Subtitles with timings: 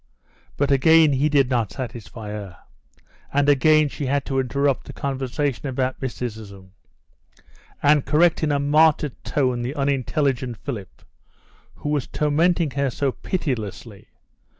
[0.57, 2.57] But again he did not satisfy her,
[3.31, 6.71] and again she had to interrupt the conversation about mysticism,
[7.83, 11.03] and correct in a martyred tone the unintelligent Philip,
[11.75, 14.07] who was tormenting her so pitilessly.